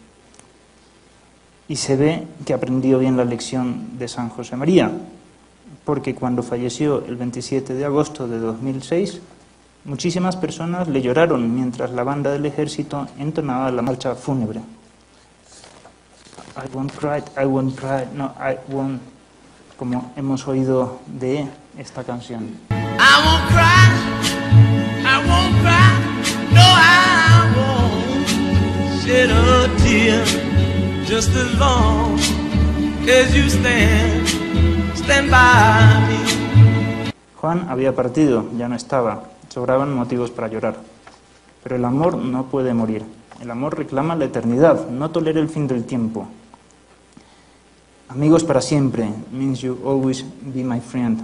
Y 1.68 1.76
se 1.76 1.96
ve 1.96 2.26
que 2.44 2.52
aprendió 2.54 2.98
bien 2.98 3.16
la 3.16 3.24
lección 3.24 3.98
de 3.98 4.06
San 4.08 4.28
José 4.28 4.56
María, 4.56 4.90
porque 5.84 6.14
cuando 6.14 6.42
falleció 6.42 7.04
el 7.06 7.16
27 7.16 7.74
de 7.74 7.84
agosto 7.84 8.26
de 8.28 8.38
2006, 8.38 9.20
muchísimas 9.84 10.36
personas 10.36 10.88
le 10.88 11.02
lloraron 11.02 11.54
mientras 11.54 11.90
la 11.90 12.04
banda 12.04 12.30
del 12.30 12.46
ejército 12.46 13.06
entonaba 13.18 13.70
la 13.70 13.82
marcha 13.82 14.14
fúnebre. 14.14 14.60
I 16.56 16.68
won't 16.72 16.92
cry, 16.92 17.22
I 17.36 17.46
won't 17.46 17.74
cry, 17.76 18.06
no, 18.14 18.32
I 18.38 18.56
won't, 18.68 19.00
como 19.76 20.12
hemos 20.16 20.46
oído 20.46 21.00
de 21.06 21.46
esta 21.76 22.04
canción. 22.04 22.58
I 22.70 23.16
won't 23.24 23.48
cry, 23.48 23.90
I 25.04 25.18
won't 25.26 25.54
cry, 25.60 25.94
no, 26.52 26.62
I 26.62 27.52
won't 27.56 29.04
shed 29.04 29.30
a 29.30 29.68
tear 29.82 30.24
just 31.04 31.30
as 31.34 31.58
long 31.58 32.18
as 33.08 33.34
you 33.36 33.50
stand, 33.50 34.28
stand 34.94 35.30
by 35.30 36.06
me. 36.08 37.12
Juan 37.40 37.66
había 37.68 37.94
partido, 37.94 38.48
ya 38.56 38.68
no 38.68 38.76
estaba, 38.76 39.24
sobraban 39.48 39.94
motivos 39.94 40.30
para 40.30 40.48
llorar. 40.48 40.76
Pero 41.62 41.76
el 41.76 41.84
amor 41.84 42.16
no 42.16 42.46
puede 42.46 42.74
morir. 42.74 43.04
El 43.40 43.50
amor 43.50 43.76
reclama 43.76 44.16
la 44.16 44.26
eternidad, 44.26 44.88
no 44.88 45.10
tolera 45.10 45.40
el 45.40 45.48
fin 45.48 45.66
del 45.66 45.84
tiempo. 45.84 46.28
Amigos 48.08 48.44
para 48.44 48.60
siempre 48.60 49.10
means 49.32 49.60
you 49.60 49.78
always 49.84 50.24
be 50.40 50.62
my 50.62 50.80
friend. 50.80 51.20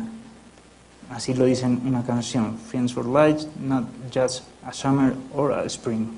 Así 1.10 1.34
lo 1.34 1.44
dice 1.44 1.66
en 1.66 1.82
una 1.86 2.02
canción. 2.02 2.56
Friends 2.56 2.92
for 2.94 3.04
life, 3.04 3.46
not 3.60 3.84
just 4.12 4.44
a 4.64 4.72
summer 4.72 5.14
or 5.34 5.52
a 5.52 5.64
spring. 5.66 6.08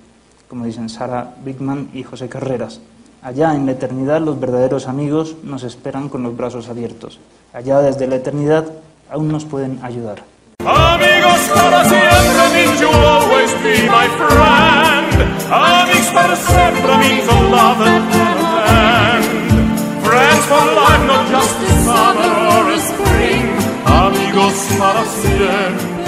Como 0.48 0.64
dicen 0.64 0.88
Sarah 0.88 1.34
Bigman 1.44 1.90
y 1.92 2.02
José 2.02 2.28
Carreras. 2.28 2.80
Allá 3.22 3.54
en 3.54 3.66
la 3.66 3.72
eternidad 3.72 4.20
los 4.20 4.40
verdaderos 4.40 4.88
amigos 4.88 5.36
nos 5.42 5.62
esperan 5.62 6.08
con 6.08 6.22
los 6.22 6.36
brazos 6.36 6.68
abiertos. 6.68 7.20
Allá 7.52 7.80
desde 7.80 8.06
la 8.06 8.16
eternidad 8.16 8.72
aún 9.10 9.28
nos 9.28 9.44
pueden 9.44 9.78
ayudar. 9.82 10.31
Amigos 10.64 11.48
para 11.54 11.84
siempre 11.84 12.44
means 12.54 12.80
you'll 12.80 12.94
always 12.94 13.52
be 13.64 13.82
my 13.88 14.06
friend. 14.14 15.10
Amigos 15.50 16.08
para 16.14 16.36
siempre 16.36 16.96
means 16.98 17.26
a 17.28 17.40
love 17.50 17.80
and 17.80 18.04
hand. 18.14 19.24
Friends 20.06 20.44
for 20.46 20.64
life, 20.80 21.06
not 21.06 21.26
just 21.30 21.56
a 21.62 21.72
summer 21.82 22.32
or 22.54 22.70
a 22.70 22.78
spring. 22.78 23.44
Amigos 23.86 24.58
para 24.78 25.04
siempre. 25.04 26.01